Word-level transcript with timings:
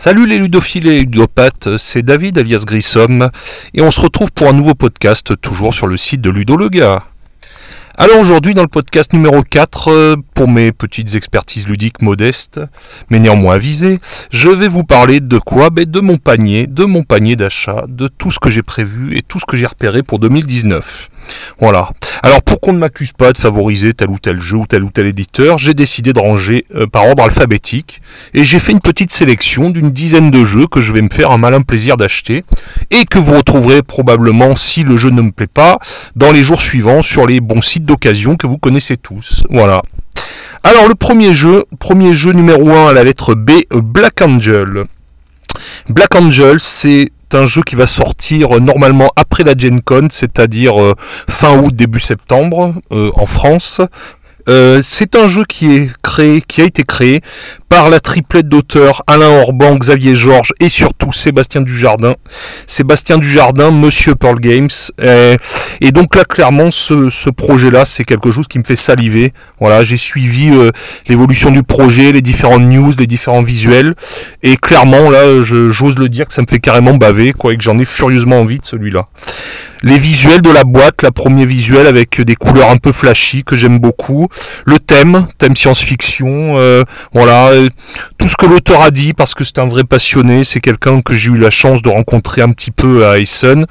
Salut 0.00 0.28
les 0.28 0.38
ludophiles 0.38 0.86
et 0.86 1.00
ludopathes, 1.00 1.76
c'est 1.76 2.02
David 2.02 2.38
alias 2.38 2.62
Grissom 2.64 3.30
et 3.74 3.82
on 3.82 3.90
se 3.90 4.00
retrouve 4.00 4.30
pour 4.30 4.46
un 4.46 4.52
nouveau 4.52 4.74
podcast 4.74 5.32
toujours 5.40 5.74
sur 5.74 5.88
le 5.88 5.96
site 5.96 6.20
de 6.20 6.30
Ludo. 6.30 6.56
Alors 7.96 8.20
aujourd'hui 8.20 8.54
dans 8.54 8.62
le 8.62 8.68
podcast 8.68 9.12
numéro 9.12 9.42
4, 9.42 9.88
euh, 9.88 10.16
pour 10.34 10.46
mes 10.46 10.70
petites 10.70 11.16
expertises 11.16 11.66
ludiques 11.66 12.00
modestes, 12.00 12.60
mais 13.10 13.18
néanmoins 13.18 13.56
avisées, 13.56 13.98
je 14.30 14.48
vais 14.48 14.68
vous 14.68 14.84
parler 14.84 15.18
de 15.18 15.40
quoi? 15.40 15.70
Ben, 15.70 15.84
De 15.84 15.98
mon 15.98 16.16
panier, 16.16 16.68
de 16.68 16.84
mon 16.84 17.02
panier 17.02 17.34
d'achat, 17.34 17.84
de 17.88 18.06
tout 18.06 18.30
ce 18.30 18.38
que 18.38 18.50
j'ai 18.50 18.62
prévu 18.62 19.16
et 19.16 19.22
tout 19.22 19.40
ce 19.40 19.46
que 19.46 19.56
j'ai 19.56 19.66
repéré 19.66 20.04
pour 20.04 20.20
2019. 20.20 21.10
Voilà. 21.60 21.90
Alors 22.22 22.42
pour 22.42 22.60
qu'on 22.60 22.72
ne 22.72 22.78
m'accuse 22.78 23.12
pas 23.12 23.32
de 23.32 23.38
favoriser 23.38 23.94
tel 23.94 24.10
ou 24.10 24.18
tel 24.18 24.40
jeu 24.40 24.56
ou 24.56 24.66
tel 24.66 24.84
ou 24.84 24.90
tel 24.90 25.06
éditeur, 25.06 25.58
j'ai 25.58 25.74
décidé 25.74 26.12
de 26.12 26.18
ranger 26.18 26.64
euh, 26.74 26.86
par 26.86 27.06
ordre 27.06 27.22
alphabétique 27.22 28.00
et 28.34 28.44
j'ai 28.44 28.58
fait 28.58 28.72
une 28.72 28.80
petite 28.80 29.12
sélection 29.12 29.70
d'une 29.70 29.90
dizaine 29.90 30.30
de 30.30 30.44
jeux 30.44 30.66
que 30.66 30.80
je 30.80 30.92
vais 30.92 31.02
me 31.02 31.10
faire 31.10 31.30
un 31.30 31.38
malin 31.38 31.62
plaisir 31.62 31.96
d'acheter 31.96 32.44
et 32.90 33.04
que 33.04 33.18
vous 33.18 33.34
retrouverez 33.34 33.82
probablement 33.82 34.56
si 34.56 34.82
le 34.82 34.96
jeu 34.96 35.10
ne 35.10 35.22
me 35.22 35.30
plaît 35.30 35.46
pas 35.46 35.78
dans 36.16 36.32
les 36.32 36.42
jours 36.42 36.60
suivants 36.60 37.02
sur 37.02 37.26
les 37.26 37.40
bons 37.40 37.62
sites 37.62 37.84
d'occasion 37.84 38.36
que 38.36 38.46
vous 38.46 38.58
connaissez 38.58 38.96
tous. 38.96 39.44
Voilà. 39.50 39.82
Alors 40.64 40.88
le 40.88 40.94
premier 40.94 41.34
jeu, 41.34 41.64
premier 41.78 42.12
jeu 42.12 42.32
numéro 42.32 42.70
1 42.70 42.88
à 42.88 42.92
la 42.92 43.04
lettre 43.04 43.34
B, 43.34 43.50
Black 43.70 44.20
Angel. 44.22 44.84
Black 45.88 46.14
Angel, 46.14 46.58
c'est 46.60 47.10
un 47.32 47.46
jeu 47.46 47.62
qui 47.62 47.76
va 47.76 47.86
sortir 47.86 48.56
euh, 48.56 48.60
normalement 48.60 49.10
après 49.16 49.44
la 49.44 49.54
Gen 49.56 49.82
Con, 49.82 50.08
c'est-à-dire 50.10 50.80
euh, 50.80 50.94
fin 51.28 51.58
août, 51.58 51.74
début 51.74 51.98
septembre 51.98 52.74
euh, 52.92 53.10
en 53.14 53.26
France. 53.26 53.80
C'est 54.82 55.16
un 55.16 55.28
jeu 55.28 55.44
qui 55.48 55.74
est 55.74 55.90
créé, 56.02 56.42
qui 56.42 56.62
a 56.62 56.64
été 56.64 56.82
créé 56.82 57.20
par 57.68 57.90
la 57.90 58.00
triplette 58.00 58.48
d'auteurs 58.48 59.02
Alain 59.06 59.28
Orban, 59.28 59.76
Xavier 59.76 60.16
Georges 60.16 60.54
et 60.58 60.68
surtout 60.68 61.12
Sébastien 61.12 61.60
Dujardin. 61.60 62.14
Sébastien 62.66 63.18
Dujardin, 63.18 63.70
Monsieur 63.70 64.14
Pearl 64.14 64.40
Games. 64.40 64.68
Et, 65.80 65.92
donc 65.92 66.14
là, 66.14 66.24
clairement, 66.24 66.70
ce, 66.70 67.30
projet-là, 67.30 67.84
c'est 67.84 68.04
quelque 68.04 68.30
chose 68.30 68.48
qui 68.48 68.58
me 68.58 68.64
fait 68.64 68.76
saliver. 68.76 69.32
Voilà, 69.60 69.82
j'ai 69.82 69.98
suivi 69.98 70.50
l'évolution 71.08 71.50
du 71.50 71.62
projet, 71.62 72.12
les 72.12 72.22
différentes 72.22 72.62
news, 72.62 72.92
les 72.98 73.06
différents 73.06 73.42
visuels. 73.42 73.94
Et 74.42 74.56
clairement, 74.56 75.10
là, 75.10 75.42
j'ose 75.42 75.98
le 75.98 76.08
dire 76.08 76.26
que 76.26 76.32
ça 76.32 76.42
me 76.42 76.46
fait 76.48 76.60
carrément 76.60 76.94
baver, 76.94 77.32
quoi, 77.32 77.52
et 77.52 77.56
que 77.56 77.62
j'en 77.62 77.78
ai 77.78 77.84
furieusement 77.84 78.40
envie 78.40 78.58
de 78.58 78.66
celui-là. 78.66 79.08
Les 79.82 79.98
visuels 79.98 80.42
de 80.42 80.50
la 80.50 80.64
boîte, 80.64 81.02
la 81.02 81.12
première 81.12 81.46
visuel 81.46 81.86
avec 81.86 82.20
des 82.20 82.34
couleurs 82.34 82.70
un 82.70 82.78
peu 82.78 82.92
flashy 82.92 83.44
que 83.44 83.56
j'aime 83.56 83.78
beaucoup. 83.78 84.28
Le 84.64 84.78
thème, 84.78 85.28
thème 85.38 85.54
science-fiction, 85.54 86.58
euh, 86.58 86.82
voilà, 87.12 87.52
tout 88.18 88.26
ce 88.26 88.36
que 88.36 88.46
l'auteur 88.46 88.82
a 88.82 88.90
dit 88.90 89.14
parce 89.14 89.32
que 89.32 89.44
c'est 89.44 89.58
un 89.58 89.66
vrai 89.66 89.84
passionné, 89.84 90.44
c'est 90.44 90.60
quelqu'un 90.60 91.00
que 91.00 91.14
j'ai 91.14 91.30
eu 91.30 91.38
la 91.38 91.50
chance 91.50 91.82
de 91.82 91.88
rencontrer 91.88 92.42
un 92.42 92.50
petit 92.50 92.72
peu 92.72 93.06
à 93.06 93.18
Essen 93.18 93.64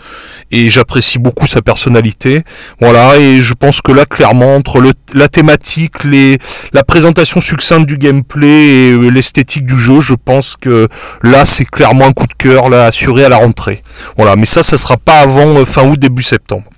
et 0.52 0.70
j'apprécie 0.70 1.20
beaucoup 1.20 1.46
sa 1.48 1.62
personnalité. 1.62 2.44
Voilà, 2.80 3.18
et 3.18 3.42
je 3.42 3.54
pense 3.54 3.82
que 3.82 3.92
là 3.92 4.06
clairement 4.06 4.56
entre 4.56 4.82
la 5.14 5.28
thématique, 5.28 6.06
les, 6.06 6.38
la 6.72 6.86
présentation 6.86 7.42
succincte 7.42 7.88
du 7.88 7.98
gameplay 7.98 8.92
et 8.92 9.12
l'esthétique 9.12 9.66
du 9.66 9.78
jeu, 9.78 10.00
je 10.00 10.14
pense 10.14 10.56
que 10.56 10.88
là 11.24 11.46
c'est 11.46 11.66
clairement 11.66 12.06
un 12.06 12.14
coup 12.14 12.28
de 12.28 12.34
cœur 12.34 12.70
là 12.70 12.86
assuré 12.86 13.26
à 13.26 13.30
la 13.30 13.38
rentrée. 13.38 13.84
Voilà, 14.16 14.38
mais 14.38 14.46
ça 14.46 14.64
ça 14.64 14.78
sera 14.78 14.96
pas 14.96 15.20
avant 15.20 15.58
euh, 15.58 15.66
fin 15.66 15.86
août 15.86 16.00
début 16.00 16.24
septembre. 16.24 16.70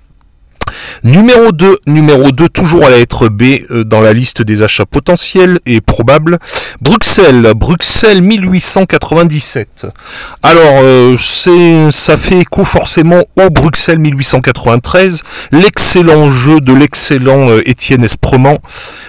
Numéro 1.02 1.50
2, 1.50 1.78
numéro 1.86 2.30
2, 2.30 2.50
toujours 2.50 2.84
à 2.84 2.90
la 2.90 2.98
lettre 2.98 3.28
B 3.28 3.42
euh, 3.70 3.84
dans 3.84 4.02
la 4.02 4.12
liste 4.12 4.42
des 4.42 4.62
achats 4.62 4.84
potentiels 4.84 5.58
et 5.64 5.80
probables. 5.80 6.38
Bruxelles, 6.82 7.52
Bruxelles 7.56 8.20
1897. 8.20 9.86
Alors, 10.42 10.80
euh, 10.82 11.16
c'est, 11.18 11.90
ça 11.90 12.18
fait 12.18 12.40
écho 12.40 12.64
forcément 12.64 13.22
au 13.36 13.48
Bruxelles 13.48 13.98
1893, 13.98 15.22
l'excellent 15.52 16.28
jeu 16.28 16.60
de 16.60 16.74
l'excellent 16.74 17.48
euh, 17.48 17.62
Étienne 17.64 18.04
Esprement. 18.04 18.58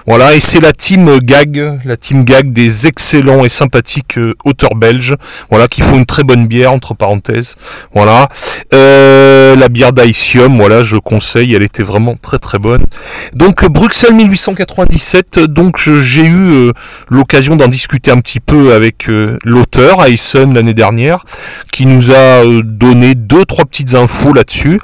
Voilà, 0.08 0.34
et 0.34 0.40
c'est 0.40 0.62
la 0.62 0.72
team 0.72 1.20
Gag, 1.20 1.82
la 1.84 1.98
team 1.98 2.24
Gag 2.24 2.54
des 2.54 2.88
excellents 2.88 3.44
et 3.44 3.50
sympathiques 3.50 4.18
auteurs 4.46 4.76
belges, 4.76 5.16
voilà, 5.50 5.68
qui 5.68 5.82
font 5.82 5.98
une 5.98 6.06
très 6.06 6.24
bonne 6.24 6.48
bière, 6.48 6.72
entre 6.72 6.94
parenthèses. 6.94 7.56
Voilà. 7.94 8.30
la 8.72 9.70
bière 9.70 9.92
d'Aicium, 9.92 10.58
voilà, 10.58 10.84
je 10.84 10.96
conseille 10.96 11.54
elle 11.54 11.64
était 11.64 11.81
vraiment 11.84 12.16
très 12.16 12.40
très 12.40 12.60
bonne. 12.60 12.86
Donc 13.34 13.66
Bruxelles 13.66 14.14
1897, 14.14 15.40
donc 15.40 15.78
j'ai 15.80 16.26
eu 16.26 16.52
euh, 16.52 16.72
l'occasion 17.10 17.56
d'en 17.56 17.68
discuter 17.68 18.12
un 18.12 18.20
petit 18.20 18.40
peu 18.40 18.74
avec 18.74 19.10
euh, 19.10 19.38
l'auteur 19.44 20.04
Ayson 20.06 20.52
l'année 20.54 20.74
dernière, 20.74 21.26
qui 21.72 21.86
nous 21.86 22.12
a 22.12 22.44
euh, 22.46 22.62
donné 22.64 23.16
deux 23.16 23.46
trois 23.46 23.66
petites 23.66 23.96
infos 23.96 24.34
là-dessus. 24.34 24.80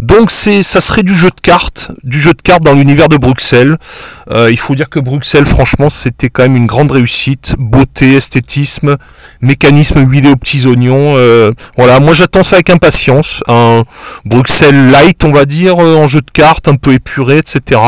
Donc 0.00 0.30
c'est 0.30 0.62
ça 0.62 0.80
serait 0.80 1.02
du 1.02 1.14
jeu 1.14 1.28
de 1.28 1.40
cartes, 1.40 1.90
du 2.04 2.20
jeu 2.20 2.32
de 2.32 2.42
cartes 2.42 2.62
dans 2.62 2.74
l'univers 2.74 3.08
de 3.08 3.16
Bruxelles. 3.16 3.78
Il 4.30 4.58
faut 4.58 4.74
dire 4.74 4.88
que 4.88 5.00
Bruxelles, 5.00 5.46
franchement, 5.46 5.90
c'était 5.90 6.30
quand 6.30 6.42
même 6.42 6.56
une 6.56 6.66
grande 6.66 6.90
réussite, 6.90 7.54
beauté, 7.58 8.14
esthétisme, 8.14 8.96
mécanisme 9.40 10.00
huilé 10.08 10.30
aux 10.30 10.36
petits 10.36 10.66
oignons. 10.66 11.14
voilà, 11.76 12.00
moi 12.00 12.14
j'attends 12.14 12.42
ça 12.42 12.56
avec 12.56 12.70
impatience. 12.70 13.42
Un 13.48 13.84
Bruxelles 14.24 14.90
light, 14.90 15.24
on 15.24 15.32
va 15.32 15.44
dire, 15.44 15.78
en 15.78 16.06
jeu 16.06 16.20
de 16.20 16.30
cartes 16.32 16.68
un 16.68 16.76
peu 16.76 16.92
épuré, 16.92 17.38
etc. 17.38 17.80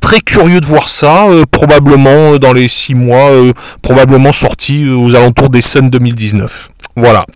Très 0.00 0.20
curieux 0.20 0.60
de 0.60 0.66
voir 0.66 0.88
ça, 0.88 1.26
euh, 1.26 1.44
probablement 1.50 2.34
euh, 2.34 2.38
dans 2.38 2.52
les 2.52 2.68
6 2.68 2.94
mois, 2.94 3.30
euh, 3.30 3.52
probablement 3.82 4.32
sorti 4.32 4.88
aux 4.88 5.14
alentours 5.14 5.50
des 5.50 5.60
Sun 5.60 5.90
2019. 5.90 6.70
Voilà. 6.96 7.26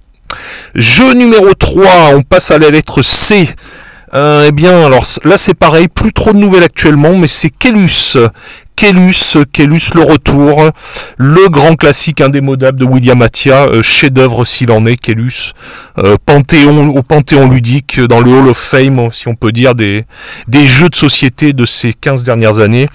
Jeu 0.75 1.13
numéro 1.13 1.53
3, 1.53 2.15
on 2.15 2.23
passe 2.23 2.51
à 2.51 2.59
la 2.59 2.71
lettre 2.71 3.03
C. 3.03 3.49
eh 4.15 4.53
bien, 4.53 4.87
alors 4.87 5.06
là 5.25 5.37
c'est 5.37 5.55
pareil, 5.55 5.89
plus 5.89 6.12
trop 6.12 6.33
de 6.33 6.39
nouvelles 6.39 6.65
actuellement, 6.65 7.17
mais 7.17 7.28
c'est 7.28 7.50
Kelus. 7.50 8.17
Kellus, 8.82 9.37
Kellus 9.53 9.94
le 9.94 10.03
retour, 10.03 10.70
le 11.16 11.48
grand 11.48 11.76
classique 11.76 12.20
indémodable 12.20 12.81
de 12.81 12.84
William 12.84 13.22
Attia, 13.22 13.66
euh, 13.66 13.81
chef-d'œuvre 13.81 14.44
s'il 14.44 14.72
en 14.72 14.87
est, 14.87 14.97
Kellus, 14.97 15.53
euh, 15.98 16.16
panthéon 16.26 16.88
au 16.88 17.03
panthéon 17.04 17.48
ludique 17.48 18.00
dans 18.00 18.19
le 18.19 18.32
Hall 18.32 18.48
of 18.48 18.59
Fame, 18.59 19.10
si 19.12 19.28
on 19.28 19.37
peut 19.37 19.53
dire, 19.53 19.76
des, 19.76 20.04
des 20.48 20.65
jeux 20.65 20.88
de 20.88 20.97
société 20.97 21.53
de 21.53 21.65
ces 21.65 21.94
15 21.94 22.25
dernières 22.25 22.59
années. 22.59 22.88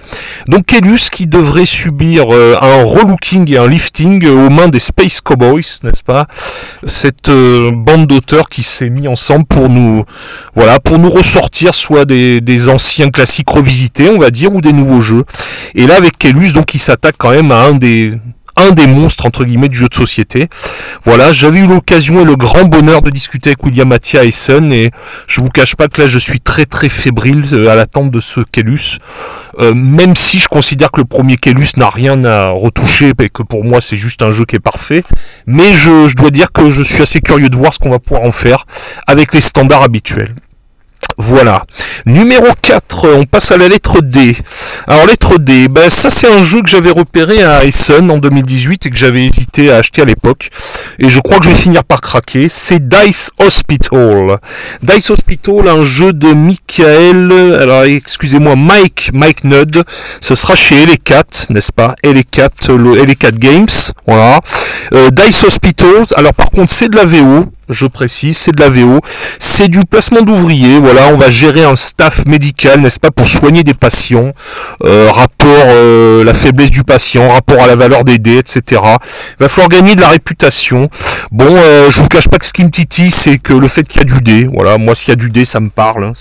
Donc 0.46 0.66
Kellus 0.66 1.08
qui 1.10 1.26
devrait 1.26 1.64
subir 1.64 2.34
euh, 2.34 2.58
un 2.60 2.84
relooking 2.84 3.50
et 3.50 3.56
un 3.56 3.66
lifting 3.66 4.28
aux 4.28 4.50
mains 4.50 4.68
des 4.68 4.80
Space 4.80 5.22
Cowboys, 5.22 5.64
n'est-ce 5.84 6.02
pas? 6.02 6.26
Cette 6.86 7.30
bande 7.30 8.06
d'auteurs 8.06 8.50
qui 8.50 8.62
s'est 8.62 8.90
mis 8.90 9.08
ensemble 9.08 9.46
pour 9.46 9.70
nous, 9.70 10.04
voilà, 10.54 10.80
pour 10.80 10.98
nous 10.98 11.08
ressortir 11.08 11.72
soit 11.72 12.04
des, 12.04 12.42
des 12.42 12.68
anciens 12.68 13.08
classiques 13.08 13.48
revisités, 13.48 14.10
on 14.10 14.18
va 14.18 14.28
dire, 14.30 14.52
ou 14.52 14.60
des 14.60 14.74
nouveaux 14.74 15.00
jeux. 15.00 15.24
Et 15.78 15.86
là, 15.86 15.94
avec 15.94 16.18
Kellus, 16.18 16.52
donc, 16.52 16.74
il 16.74 16.80
s'attaque 16.80 17.14
quand 17.18 17.30
même 17.30 17.52
à 17.52 17.62
un 17.62 17.74
des, 17.74 18.12
un 18.56 18.72
des 18.72 18.88
monstres 18.88 19.26
entre 19.26 19.44
guillemets 19.44 19.68
du 19.68 19.78
jeu 19.78 19.86
de 19.86 19.94
société. 19.94 20.48
Voilà, 21.04 21.30
j'avais 21.30 21.60
eu 21.60 21.68
l'occasion 21.68 22.20
et 22.20 22.24
le 22.24 22.34
grand 22.34 22.64
bonheur 22.64 23.00
de 23.00 23.10
discuter 23.10 23.50
avec 23.50 23.62
William 23.62 23.86
Mattia 23.86 24.24
Essen 24.24 24.72
et 24.72 24.90
je 25.28 25.40
vous 25.40 25.50
cache 25.50 25.76
pas 25.76 25.86
que 25.86 26.02
là 26.02 26.08
je 26.08 26.18
suis 26.18 26.40
très 26.40 26.66
très 26.66 26.88
fébrile 26.88 27.44
euh, 27.52 27.68
à 27.68 27.76
l'attente 27.76 28.10
de 28.10 28.18
ce 28.18 28.40
Kellus. 28.40 28.98
Euh, 29.60 29.72
même 29.72 30.16
si 30.16 30.40
je 30.40 30.48
considère 30.48 30.90
que 30.90 31.00
le 31.00 31.06
premier 31.06 31.36
Kellus 31.36 31.68
n'a 31.76 31.90
rien 31.90 32.24
à 32.24 32.48
retoucher 32.48 33.12
et 33.16 33.28
que 33.28 33.44
pour 33.44 33.62
moi 33.62 33.80
c'est 33.80 33.96
juste 33.96 34.22
un 34.22 34.32
jeu 34.32 34.46
qui 34.46 34.56
est 34.56 34.60
parfait. 34.60 35.04
Mais 35.46 35.72
je 35.74 36.12
dois 36.16 36.32
dire 36.32 36.50
que 36.50 36.72
je 36.72 36.82
suis 36.82 37.02
assez 37.02 37.20
curieux 37.20 37.50
de 37.50 37.56
voir 37.56 37.72
ce 37.72 37.78
qu'on 37.78 37.90
va 37.90 38.00
pouvoir 38.00 38.26
en 38.26 38.32
faire 38.32 38.64
avec 39.06 39.32
les 39.32 39.40
standards 39.40 39.84
habituels. 39.84 40.34
Voilà. 41.20 41.64
Numéro 42.06 42.46
4, 42.62 43.08
on 43.16 43.24
passe 43.24 43.50
à 43.50 43.56
la 43.56 43.66
lettre 43.66 44.00
D. 44.00 44.36
Alors 44.86 45.04
lettre 45.06 45.36
D, 45.38 45.66
ben, 45.66 45.90
ça 45.90 46.10
c'est 46.10 46.32
un 46.32 46.42
jeu 46.42 46.62
que 46.62 46.70
j'avais 46.70 46.92
repéré 46.92 47.42
à 47.42 47.64
Essen 47.64 48.08
en 48.08 48.18
2018 48.18 48.86
et 48.86 48.90
que 48.90 48.96
j'avais 48.96 49.26
hésité 49.26 49.72
à 49.72 49.78
acheter 49.78 50.02
à 50.02 50.04
l'époque. 50.04 50.48
Et 51.00 51.08
je 51.08 51.18
crois 51.18 51.38
que 51.38 51.46
je 51.46 51.50
vais 51.50 51.56
finir 51.56 51.82
par 51.82 52.00
craquer. 52.00 52.48
C'est 52.48 52.88
Dice 52.88 53.32
Hospital. 53.40 54.38
Dice 54.82 55.10
Hospital, 55.10 55.66
un 55.66 55.82
jeu 55.82 56.12
de 56.12 56.32
Michael, 56.32 57.58
alors 57.60 57.82
excusez-moi, 57.82 58.54
Mike, 58.54 59.10
Mike 59.12 59.42
Nudd. 59.42 59.82
Ce 60.20 60.36
sera 60.36 60.54
chez 60.54 60.76
LE4, 60.86 61.52
n'est-ce 61.52 61.72
pas? 61.72 61.96
LE4, 62.04 62.76
le 62.76 62.94
LE4 63.02 63.38
Games. 63.38 63.66
Voilà. 64.06 64.38
Euh, 64.94 65.10
Dice 65.10 65.42
Hospital, 65.42 66.04
alors 66.14 66.32
par 66.34 66.50
contre 66.50 66.72
c'est 66.72 66.88
de 66.88 66.96
la 66.96 67.04
VO. 67.04 67.46
Je 67.68 67.86
précise, 67.86 68.36
c'est 68.36 68.52
de 68.52 68.60
la 68.60 68.68
VO, 68.68 69.00
c'est 69.38 69.68
du 69.68 69.80
placement 69.80 70.22
d'ouvriers, 70.22 70.78
voilà, 70.78 71.08
on 71.12 71.16
va 71.16 71.30
gérer 71.30 71.64
un 71.64 71.76
staff 71.76 72.24
médical, 72.26 72.80
n'est-ce 72.80 72.98
pas, 72.98 73.10
pour 73.10 73.28
soigner 73.28 73.64
des 73.64 73.74
patients, 73.74 74.32
euh, 74.84 75.10
rapport 75.10 75.48
euh, 75.48 76.24
la 76.24 76.34
faiblesse 76.34 76.70
du 76.70 76.84
patient, 76.84 77.28
rapport 77.30 77.62
à 77.62 77.66
la 77.66 77.76
valeur 77.76 78.04
des 78.04 78.18
dés, 78.18 78.38
etc. 78.38 78.62
Il 78.82 79.40
va 79.40 79.48
falloir 79.48 79.68
gagner 79.68 79.94
de 79.94 80.00
la 80.00 80.08
réputation. 80.08 80.88
Bon, 81.30 81.46
euh, 81.48 81.90
je 81.90 82.00
vous 82.00 82.08
cache 82.08 82.28
pas 82.28 82.38
que 82.38 82.46
ce 82.46 82.52
qui 82.52 82.64
me 82.64 82.70
titille, 82.70 83.10
c'est 83.10 83.38
que 83.38 83.52
le 83.52 83.68
fait 83.68 83.86
qu'il 83.86 84.00
y 84.00 84.02
a 84.02 84.04
du 84.04 84.20
dé, 84.20 84.48
voilà, 84.52 84.78
moi 84.78 84.94
s'il 84.94 85.10
y 85.10 85.12
a 85.12 85.16
du 85.16 85.30
dé, 85.30 85.44
ça 85.44 85.60
me 85.60 85.70
parle, 85.70 86.04
hein. 86.04 86.12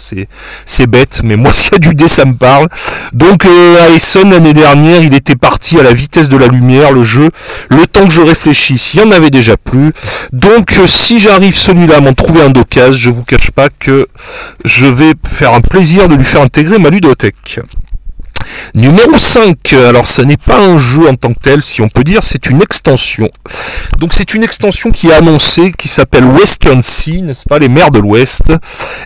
c'est 0.66 0.88
bête, 0.88 1.22
mais 1.24 1.36
moi 1.36 1.52
s'il 1.54 1.74
y 1.74 1.76
a 1.76 1.80
du 1.80 1.96
dé, 1.96 2.08
ça 2.08 2.26
me 2.26 2.34
parle. 2.34 2.68
Donc 3.14 3.46
à 3.46 3.90
Essen 3.90 4.30
l'année 4.30 4.54
dernière, 4.54 5.02
il 5.02 5.14
était 5.14 5.36
parti 5.36 5.80
à 5.80 5.84
la 5.84 5.94
vitesse 5.94 6.30
de 6.30 6.38
la 6.38 6.48
lumière, 6.48 6.92
le 6.92 7.04
jeu, 7.04 7.30
le 7.70 7.86
temps 7.86 8.06
que 8.06 8.14
je 8.14 8.22
réfléchisse, 8.22 8.94
il 8.94 9.02
y 9.02 9.04
en 9.04 9.12
avait 9.12 9.30
déjà 9.30 9.58
plus. 9.58 9.92
Donc 10.32 10.80
si 10.86 11.20
j'arrive 11.38 11.56
celui-là 11.56 11.98
à 11.98 12.02
m'en 12.02 12.14
trouver 12.14 12.42
un 12.42 12.50
d'occasion, 12.50 13.00
je 13.00 13.10
vous 13.12 13.24
cache 13.24 13.52
pas 13.52 13.70
que 13.70 14.08
je 14.66 14.88
vais 14.88 15.14
faire 15.24 15.54
un 15.54 15.62
plaisir 15.62 16.08
de 16.08 16.16
lui 16.16 16.24
faire 16.24 16.42
intégrer 16.42 16.80
ma 16.80 16.90
ludothèque. 16.90 17.60
Numéro 18.76 19.18
5, 19.18 19.74
alors 19.74 20.08
ce 20.08 20.22
n'est 20.22 20.38
pas 20.38 20.60
un 20.60 20.78
jeu 20.78 21.08
en 21.08 21.16
tant 21.16 21.34
que 21.34 21.40
tel, 21.40 21.64
si 21.64 21.82
on 21.82 21.90
peut 21.90 22.04
dire, 22.04 22.24
c'est 22.24 22.50
une 22.50 22.62
extension. 22.62 23.30
Donc 24.00 24.14
c'est 24.14 24.34
une 24.34 24.44
extension 24.44 24.92
qui 24.92 25.08
est 25.08 25.14
annoncée, 25.14 25.74
qui 25.78 25.88
s'appelle 25.88 26.26
Western 26.26 26.82
Sea, 26.82 27.22
n'est-ce 27.22 27.44
pas, 27.48 27.60
les 27.60 27.70
mers 27.70 27.92
de 27.92 28.00
l'Ouest. 28.00 28.54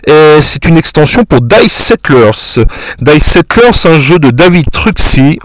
C'est 0.06 0.64
une 0.66 0.76
extension 0.76 1.24
pour 1.24 1.40
Dice 1.40 1.72
Settlers. 1.72 2.64
Dice 3.00 3.24
Settlers, 3.24 3.86
un 3.86 3.98
jeu 3.98 4.18
de 4.18 4.30
David 4.30 4.66
Truxy. 4.70 5.38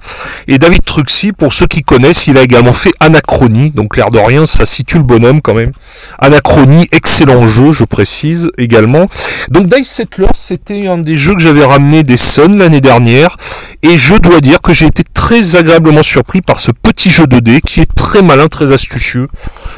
Et 0.48 0.58
David 0.58 0.84
Truxy, 0.84 1.32
pour 1.32 1.54
ceux 1.54 1.68
qui 1.68 1.84
connaissent, 1.84 2.28
il 2.28 2.38
a 2.38 2.44
également 2.44 2.74
fait 2.74 2.94
Anachronie, 3.00 3.72
donc 3.72 3.98
l'air 3.98 4.10
de 4.10 4.20
rien, 4.20 4.46
ça 4.46 4.66
situe 4.66 4.98
le 4.98 5.04
bonhomme 5.04 5.42
quand 5.42 5.54
même. 5.54 5.72
Anachronie, 6.20 6.88
excellent 6.92 7.48
jeu, 7.48 7.72
je 7.72 7.84
précise 7.84 8.50
également. 8.58 9.08
Donc 9.50 9.68
Dice 9.68 9.90
Settlers, 9.90 10.28
c'était 10.34 10.88
un 10.88 10.98
des 10.98 11.16
jeux 11.16 11.36
que 11.36 11.42
j'avais 11.42 11.66
ramené 11.66 12.04
des 12.04 12.18
Sun 12.18 12.58
l'année 12.58 12.82
dernière. 12.82 13.38
Et 13.84 13.87
je 13.96 14.16
dois 14.16 14.42
dire 14.42 14.60
que 14.62 14.74
j'ai 14.74 14.88
été 14.88 15.04
très 15.14 15.56
agréablement 15.56 16.04
surpris 16.04 16.42
par 16.42 16.60
ce 16.60 16.72
petit 16.72 17.10
jeu 17.10 17.28
de 17.28 17.40
dés 17.40 17.62
qui 17.62 17.82
est 17.82 17.96
très 17.96 18.22
malin, 18.22 18.48
très 18.48 18.72
astucieux. 18.74 19.28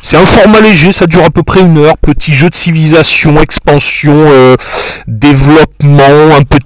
C'est 0.01 0.17
un 0.17 0.25
format 0.25 0.61
léger, 0.61 0.91
ça 0.91 1.05
dure 1.05 1.23
à 1.23 1.29
peu 1.29 1.43
près 1.43 1.61
une 1.61 1.77
heure. 1.77 1.97
Petit 1.97 2.33
jeu 2.33 2.49
de 2.49 2.55
civilisation, 2.55 3.39
expansion, 3.41 4.15
euh, 4.15 4.55
développement, 5.07 6.35
un 6.35 6.43
peu 6.43 6.57
de 6.57 6.65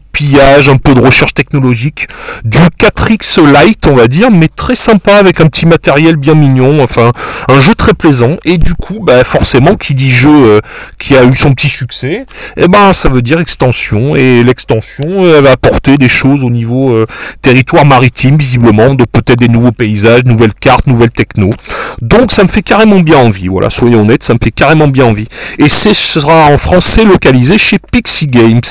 un 0.70 0.78
peu 0.78 0.94
de 0.94 1.02
recherche 1.02 1.34
technologique, 1.34 2.08
du 2.46 2.60
4X 2.60 3.44
light 3.46 3.88
on 3.88 3.96
va 3.96 4.08
dire, 4.08 4.30
mais 4.32 4.48
très 4.48 4.76
sympa 4.76 5.16
avec 5.16 5.42
un 5.42 5.48
petit 5.48 5.66
matériel 5.66 6.16
bien 6.16 6.36
mignon, 6.36 6.82
enfin 6.84 7.12
un 7.50 7.60
jeu 7.60 7.74
très 7.76 7.94
plaisant 7.94 8.38
et 8.46 8.58
du 8.58 8.74
coup 8.76 9.00
bah, 9.02 9.24
forcément 9.24 9.76
qui 9.76 9.94
dit 9.94 10.12
jeu 10.12 10.30
euh, 10.30 10.60
qui 11.00 11.16
a 11.16 11.26
eu 11.26 11.36
son 11.36 11.54
petit 11.54 11.68
succès, 11.68 12.26
eh 12.58 12.68
ben 12.68 12.94
ça 12.94 13.10
veut 13.10 13.22
dire 13.22 13.40
extension 13.40 14.16
et 14.16 14.44
l'extension 14.44 15.26
euh, 15.26 15.42
va 15.42 15.52
apporter 15.52 15.98
des 15.98 16.10
choses 16.10 16.44
au 16.44 16.50
niveau 16.50 16.94
euh, 16.94 17.06
territoire 17.42 17.86
maritime 17.86 18.38
visiblement, 18.38 18.94
donc 18.94 19.08
peut-être 19.12 19.40
des 19.40 19.50
nouveaux 19.50 19.72
paysages, 19.72 20.24
nouvelles 20.26 20.54
cartes, 20.54 20.88
nouvelles 20.88 21.12
techno. 21.12 21.50
Donc 22.02 22.32
ça 22.32 22.44
me 22.44 22.50
fait 22.50 22.62
carrément 22.62 23.00
bien 23.00 23.18
envie, 23.18 23.48
voilà, 23.48 23.70
soyons 23.70 24.02
honnêtes, 24.02 24.24
ça 24.24 24.34
me 24.34 24.40
fait 24.42 24.52
carrément 24.52 24.88
bien 24.88 25.06
envie. 25.06 25.28
Et 25.58 25.70
ce 25.70 25.94
sera 25.94 26.46
en 26.46 26.58
français 26.58 27.04
localisé 27.04 27.58
chez 27.58 27.78
Pixie 27.80 28.28
Games. 28.28 28.62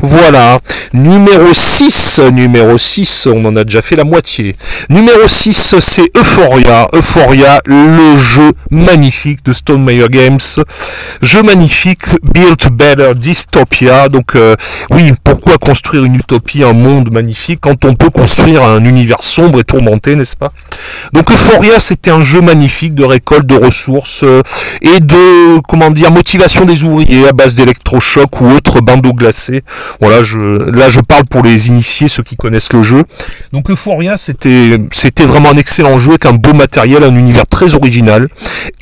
Voilà. 0.00 0.60
Numéro 0.92 1.52
6. 1.52 2.20
Numéro 2.32 2.78
6, 2.78 3.26
on 3.26 3.44
en 3.44 3.56
a 3.56 3.64
déjà 3.64 3.82
fait 3.82 3.96
la 3.96 4.04
moitié. 4.04 4.56
Numéro 4.88 5.26
6, 5.26 5.76
c'est 5.80 6.10
Euphoria. 6.16 6.88
Euphoria, 6.92 7.60
le 7.66 8.16
jeu 8.16 8.52
magnifique 8.70 9.44
de 9.44 9.52
Stone 9.52 9.84
Meyer 9.84 10.08
Games. 10.08 10.38
Jeu 11.22 11.42
magnifique, 11.42 12.02
Build 12.22 12.70
Better 12.72 13.12
Dystopia. 13.14 14.08
Donc, 14.08 14.34
euh, 14.36 14.54
oui, 14.90 15.12
pourquoi 15.24 15.58
construire 15.58 16.04
une 16.04 16.16
utopie, 16.16 16.64
un 16.64 16.72
monde 16.72 17.12
magnifique 17.12 17.60
quand 17.60 17.84
on 17.84 17.94
peut 17.94 18.10
construire 18.10 18.62
un 18.62 18.84
univers 18.84 19.22
sombre 19.22 19.60
et 19.60 19.64
tourmenté, 19.64 20.16
n'est-ce 20.16 20.36
pas? 20.36 20.52
Donc, 21.12 21.30
Euphoria, 21.30 21.80
c'était 21.80 22.10
un 22.10 22.22
jeu 22.22 22.40
magnifique 22.40 22.94
de 22.94 23.04
récolte 23.04 23.46
de 23.46 23.56
ressources 23.56 24.22
euh, 24.24 24.42
et 24.80 25.00
de, 25.00 25.60
comment 25.68 25.90
dire, 25.90 26.10
motivation 26.10 26.64
des 26.64 26.84
ouvriers 26.84 27.28
à 27.28 27.32
base 27.32 27.54
d'électrochocs 27.54 28.40
ou 28.40 28.50
autres 28.50 28.80
bandeaux 28.80 29.12
glacés 29.12 29.62
voilà, 30.00 30.22
je, 30.22 30.38
là 30.38 30.90
je 30.90 31.00
parle 31.00 31.24
pour 31.24 31.42
les 31.42 31.68
initiés, 31.68 32.08
ceux 32.08 32.22
qui 32.22 32.36
connaissent 32.36 32.72
le 32.72 32.82
jeu. 32.82 33.04
Donc 33.52 33.70
Euphoria, 33.70 34.16
c'était, 34.16 34.78
c'était 34.92 35.24
vraiment 35.24 35.50
un 35.50 35.56
excellent 35.56 35.98
jeu 35.98 36.10
avec 36.10 36.26
un 36.26 36.32
beau 36.32 36.52
matériel, 36.52 37.04
un 37.04 37.14
univers 37.14 37.46
très 37.46 37.74
original. 37.74 38.28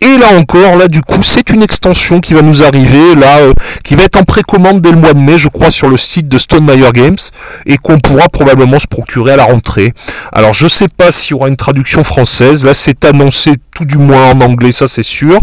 Et 0.01 0.19
là 0.19 0.39
encore, 0.39 0.77
là 0.77 0.89
du 0.89 1.03
coup, 1.03 1.23
c'est 1.23 1.51
une 1.51 1.63
extension 1.63 2.21
qui 2.21 2.35
va 2.35 2.43
nous 2.43 2.63
arriver, 2.63 3.15
là, 3.15 3.39
euh, 3.39 3.53
qui 3.85 3.95
va 3.95 4.05
être 4.05 4.17
en 4.17 4.25
précommande 4.25 4.81
dès 4.81 4.91
le 4.91 4.97
mois 4.97 5.13
de 5.13 5.21
mai, 5.21 5.39
je 5.39 5.49
crois, 5.49 5.71
sur 5.71 5.89
le 5.89 5.97
site 5.97 6.29
de 6.29 6.39
Stone 6.39 6.65
Meyer 6.65 6.91
Games, 6.93 7.19
et 7.67 7.77
qu'on 7.77 7.99
pourra 7.99 8.29
probablement 8.29 8.79
se 8.79 8.87
procurer 8.87 9.33
à 9.33 9.37
la 9.37 9.45
rentrée. 9.45 9.93
Alors 10.33 10.55
je 10.55 10.69
sais 10.69 10.89
pas 10.89 11.13
s'il 11.13 11.33
y 11.33 11.35
aura 11.35 11.49
une 11.49 11.57
traduction 11.57 12.05
française, 12.05 12.65
là 12.65 12.75
c'est 12.75 13.05
annoncé 13.05 13.53
du 13.85 13.99
moins 13.99 14.31
en 14.31 14.41
anglais, 14.41 14.73
ça 14.73 14.89
c'est 14.89 15.03
sûr. 15.03 15.41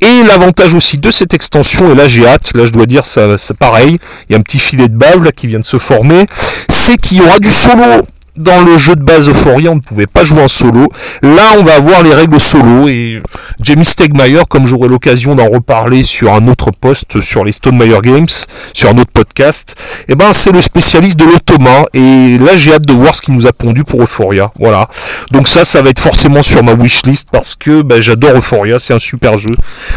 Et 0.00 0.22
l'avantage 0.26 0.74
aussi 0.74 0.98
de 0.98 1.10
cette 1.10 1.34
extension, 1.34 1.92
et 1.92 1.94
là 1.94 2.08
j'ai 2.08 2.26
hâte, 2.26 2.52
là 2.54 2.66
je 2.66 2.70
dois 2.70 2.86
dire 2.86 3.06
ça, 3.06 3.38
c'est 3.38 3.56
pareil, 3.56 3.98
il 4.28 4.32
y 4.32 4.34
a 4.34 4.38
un 4.38 4.42
petit 4.42 4.58
filet 4.58 4.88
de 4.88 4.96
bave 4.96 5.22
là 5.22 5.32
qui 5.32 5.46
vient 5.46 5.60
de 5.60 5.64
se 5.64 5.78
former, 5.78 6.26
c'est 6.70 6.98
qu'il 6.98 7.18
y 7.18 7.20
aura 7.20 7.38
du 7.38 7.50
solo 7.50 8.06
dans 8.36 8.60
le 8.62 8.76
jeu 8.78 8.94
de 8.94 9.02
base 9.02 9.28
Euphoria, 9.28 9.70
on 9.70 9.76
ne 9.76 9.80
pouvait 9.80 10.06
pas 10.06 10.24
jouer 10.24 10.42
en 10.42 10.48
solo. 10.48 10.88
Là, 11.22 11.54
on 11.58 11.62
va 11.62 11.74
avoir 11.74 12.02
les 12.02 12.14
règles 12.14 12.40
solo 12.40 12.88
et 12.88 13.20
Jamie 13.60 13.84
Stegmaier, 13.84 14.42
comme 14.48 14.66
j'aurai 14.66 14.88
l'occasion 14.88 15.34
d'en 15.34 15.48
reparler 15.48 16.04
sur 16.04 16.32
un 16.32 16.46
autre 16.48 16.70
poste 16.70 17.20
sur 17.20 17.44
les 17.44 17.52
Stone 17.52 17.76
Meyer 17.76 18.00
Games, 18.02 18.26
sur 18.72 18.90
un 18.90 18.98
autre 18.98 19.10
podcast, 19.12 19.74
eh 20.08 20.14
ben 20.14 20.32
c'est 20.32 20.52
le 20.52 20.60
spécialiste 20.60 21.18
de 21.18 21.24
l'automa 21.24 21.86
et 21.94 22.38
là 22.38 22.56
j'ai 22.56 22.74
hâte 22.74 22.86
de 22.86 22.92
voir 22.92 23.14
ce 23.14 23.22
qu'il 23.22 23.34
nous 23.34 23.46
a 23.46 23.52
pondu 23.52 23.84
pour 23.84 24.02
Euphoria. 24.02 24.52
Voilà. 24.58 24.88
Donc 25.32 25.48
ça, 25.48 25.64
ça 25.64 25.82
va 25.82 25.90
être 25.90 26.00
forcément 26.00 26.42
sur 26.42 26.62
ma 26.62 26.74
wishlist 26.74 27.28
parce 27.30 27.56
que 27.56 27.82
ben, 27.82 28.00
j'adore 28.00 28.36
Euphoria, 28.36 28.78
c'est 28.78 28.94
un 28.94 28.98
super 28.98 29.38
jeu. 29.38 29.52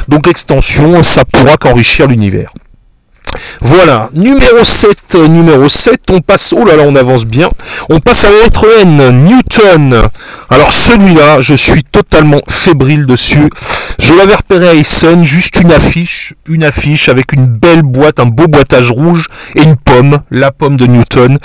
Donc 0.08 0.28
l'extension, 0.28 1.04
ça 1.04 1.24
pourra 1.26 1.58
qu'enrichir 1.58 2.08
l'univers. 2.08 2.52
Voilà, 3.62 4.10
numéro 4.14 4.64
7, 4.64 4.98
euh, 5.16 5.28
numéro 5.28 5.70
7, 5.70 6.00
on 6.12 6.22
passe, 6.22 6.54
oh 6.54 6.66
là 6.66 6.76
là, 6.76 6.84
on 6.86 6.96
avance 6.96 7.26
bien, 7.26 7.50
on 7.90 8.00
passe 8.00 8.26
à 8.26 8.30
la 8.30 8.44
lettre 8.44 8.66
N, 8.82 9.26
Newton. 9.26 10.10
Alors 10.50 10.72
celui-là, 10.72 11.42
je 11.42 11.56
suis 11.56 11.84
totalement 11.84 12.42
fébrile 12.50 13.06
dessus. 13.06 13.50
Je 14.00 14.14
l'avais 14.14 14.36
repéré 14.36 14.70
à 14.70 14.74
Essen, 14.74 15.24
juste 15.24 15.60
une 15.60 15.72
affiche, 15.72 16.34
une 16.48 16.64
affiche 16.64 17.10
avec 17.10 17.34
une 17.34 17.46
belle 17.46 17.84
boîte, 17.84 18.20
un 18.20 18.26
beau 18.26 18.48
boitage 18.48 18.92
rouge 18.92 19.28
et 19.56 19.64
une 19.64 19.76
pomme, 19.76 20.20
la 20.32 20.52
pomme 20.52 20.78
de 20.78 20.86
Newton. 20.86 21.38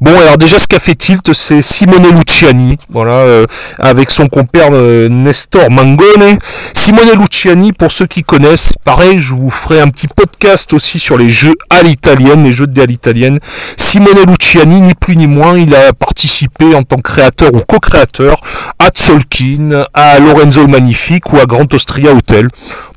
Bon, 0.00 0.16
alors 0.18 0.38
déjà, 0.38 0.58
ce 0.58 0.66
qu'a 0.66 0.78
fait 0.78 0.94
tilt, 0.94 1.32
c'est 1.32 1.62
Simone 1.62 2.06
Luciani, 2.16 2.78
voilà, 2.90 3.12
euh, 3.12 3.46
avec 3.78 4.10
son 4.10 4.28
compère 4.28 4.70
euh, 4.72 5.08
Nestor 5.08 5.70
Mangone. 5.70 6.38
Simone 6.74 7.12
Luciani, 7.18 7.72
pour 7.72 7.92
ceux 7.92 8.06
qui 8.06 8.24
connaissent, 8.24 8.72
pareil, 8.84 9.20
je 9.20 9.34
vous 9.34 9.50
ferai 9.50 9.80
un 9.80 9.88
petit 9.88 10.08
podcast 10.08 10.72
aussi 10.72 10.98
sur 10.98 11.16
les 11.16 11.28
jeux 11.28 11.54
à 11.70 11.82
l'italienne, 11.82 12.44
les 12.44 12.52
jeux 12.52 12.66
de 12.66 12.80
à 12.80 12.86
l'italienne. 12.86 13.38
Simone 13.76 14.24
Luciani, 14.26 14.80
ni 14.80 14.94
plus 14.94 15.16
ni 15.16 15.26
moins, 15.26 15.56
il 15.56 15.74
a 15.74 15.92
participé 15.92 16.74
en 16.74 16.82
tant 16.82 16.96
que 16.96 17.02
créateur 17.02 17.54
ou 17.54 17.60
co-créateur 17.60 18.40
à 18.78 18.88
Tzolk'in, 18.88 19.86
à 19.94 20.18
Lorenzo 20.18 20.66
Magnifique 20.66 21.32
ou 21.32 21.38
à 21.38 21.46
Grand 21.46 21.72
Austria 21.72 22.12
Hotel. 22.12 22.48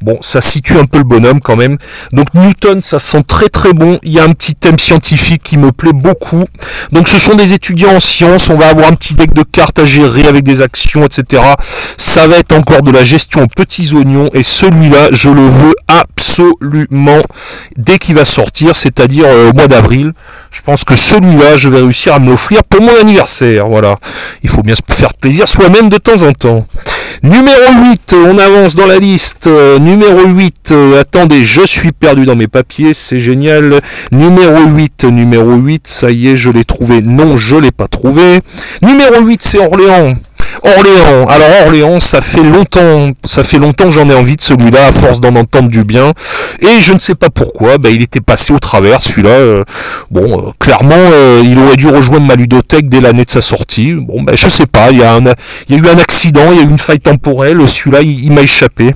Bon, 0.01 0.17
ça 0.21 0.41
situe 0.41 0.77
un 0.77 0.85
peu 0.85 0.97
le 0.97 1.03
bonhomme 1.03 1.41
quand 1.41 1.55
même. 1.55 1.77
Donc 2.11 2.33
Newton, 2.33 2.81
ça 2.81 2.99
sent 2.99 3.23
très 3.27 3.49
très 3.49 3.73
bon. 3.73 3.99
Il 4.03 4.11
y 4.11 4.19
a 4.19 4.23
un 4.23 4.33
petit 4.33 4.55
thème 4.55 4.79
scientifique 4.79 5.43
qui 5.43 5.57
me 5.57 5.71
plaît 5.71 5.93
beaucoup. 5.93 6.43
Donc 6.91 7.07
ce 7.07 7.19
sont 7.19 7.35
des 7.35 7.53
étudiants 7.53 7.95
en 7.95 7.99
sciences. 7.99 8.49
On 8.49 8.55
va 8.55 8.69
avoir 8.69 8.87
un 8.87 8.95
petit 8.95 9.13
deck 9.13 9.33
de 9.33 9.43
cartes 9.43 9.79
à 9.79 9.85
gérer 9.85 10.27
avec 10.27 10.43
des 10.43 10.61
actions, 10.61 11.05
etc. 11.05 11.43
Ça 11.97 12.27
va 12.27 12.37
être 12.37 12.53
encore 12.53 12.81
de 12.81 12.91
la 12.91 13.03
gestion 13.03 13.43
aux 13.43 13.47
petits 13.47 13.93
oignons. 13.93 14.29
Et 14.33 14.43
celui-là, 14.43 15.09
je 15.11 15.29
le 15.29 15.47
veux 15.47 15.75
absolument 16.37 17.21
dès 17.75 17.97
qu'il 17.97 18.15
va 18.15 18.25
sortir, 18.25 18.75
c'est-à-dire 18.75 19.25
euh, 19.27 19.49
au 19.49 19.53
mois 19.53 19.67
d'avril. 19.67 20.13
Je 20.51 20.61
pense 20.61 20.83
que 20.83 20.95
celui-là, 20.95 21.57
je 21.57 21.69
vais 21.69 21.79
réussir 21.79 22.13
à 22.13 22.19
me 22.19 22.29
l'offrir 22.29 22.63
pour 22.63 22.81
mon 22.81 22.95
anniversaire. 22.99 23.67
Voilà. 23.67 23.97
Il 24.43 24.49
faut 24.49 24.61
bien 24.61 24.75
se 24.75 24.81
faire 24.93 25.13
plaisir 25.13 25.47
soi-même 25.47 25.89
de 25.89 25.97
temps 25.97 26.23
en 26.23 26.33
temps. 26.33 26.65
Numéro 27.23 27.63
8, 27.89 28.15
on 28.25 28.37
avance 28.37 28.75
dans 28.75 28.85
la 28.85 28.99
liste. 28.99 29.47
numéro 29.47 30.25
8, 30.25 30.71
euh, 30.71 31.01
attendez, 31.01 31.43
je 31.43 31.65
suis 31.65 31.91
perdu 31.91 32.25
dans 32.25 32.35
mes 32.35 32.47
papiers, 32.47 32.93
c'est 32.93 33.19
génial. 33.19 33.81
Numéro 34.11 34.65
8, 34.65 35.05
numéro 35.05 35.55
8, 35.55 35.87
ça 35.87 36.11
y 36.11 36.27
est, 36.27 36.37
je 36.37 36.51
l'ai 36.51 36.65
trouvé. 36.65 37.01
Non, 37.01 37.37
je 37.37 37.55
l'ai 37.55 37.71
pas 37.71 37.87
trouvé. 37.87 38.41
Numéro 38.81 39.21
8, 39.21 39.41
c'est 39.43 39.59
Orléans. 39.59 40.13
Orléans. 40.63 41.27
Alors 41.27 41.47
Orléans, 41.65 41.99
ça 41.99 42.21
fait 42.21 42.43
longtemps, 42.43 43.11
ça 43.23 43.43
fait 43.43 43.59
longtemps 43.59 43.85
que 43.85 43.91
j'en 43.91 44.09
ai 44.09 44.15
envie 44.15 44.35
de 44.35 44.41
celui-là, 44.41 44.87
à 44.87 44.91
force 44.91 45.19
d'en 45.19 45.35
entendre 45.35 45.69
du 45.69 45.83
bien. 45.83 46.11
Et 46.61 46.79
je 46.81 46.93
ne 46.93 46.99
sais 46.99 47.15
pas 47.15 47.29
pourquoi, 47.29 47.77
bah, 47.77 47.89
il 47.89 48.01
était 48.01 48.21
passé 48.21 48.53
au 48.53 48.59
travers 48.59 49.01
celui-là. 49.01 49.29
Euh, 49.29 49.63
bon, 50.11 50.47
euh, 50.47 50.51
clairement, 50.59 50.95
euh, 50.95 51.41
il 51.43 51.57
aurait 51.59 51.75
dû 51.75 51.87
rejoindre 51.87 52.25
ma 52.25 52.35
ludothèque 52.35 52.89
dès 52.89 53.01
l'année 53.01 53.25
de 53.25 53.31
sa 53.31 53.41
sortie. 53.41 53.93
Bon, 53.93 54.21
ben 54.21 54.35
je 54.35 54.49
sais 54.49 54.65
pas, 54.65 54.91
il 54.91 54.99
y, 54.99 55.03
a 55.03 55.19
y 55.69 55.73
a 55.73 55.77
eu 55.77 55.87
un 55.87 55.97
accident, 55.97 56.51
il 56.51 56.57
y 56.57 56.61
a 56.61 56.63
eu 56.63 56.69
une 56.69 56.79
faille 56.79 56.99
temporelle, 56.99 57.61
celui-là 57.67 58.01
il, 58.01 58.31
m'a 58.31 58.41
échappé. 58.41 58.91